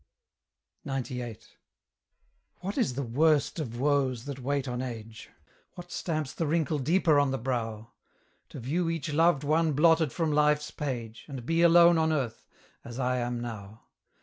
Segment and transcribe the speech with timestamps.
[0.83, 1.43] XCVIII.
[2.61, 5.29] What is the worst of woes that wait on age?
[5.75, 7.91] What stamps the wrinkle deeper on the brow?
[8.49, 12.47] To view each loved one blotted from life's page, And be alone on earth,
[12.83, 13.83] as I am now.